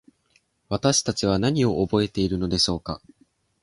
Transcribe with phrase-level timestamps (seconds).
[0.67, 3.03] 私たちは何を覚えているのでしょうか。